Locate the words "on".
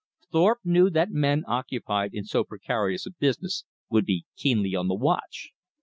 4.73-4.87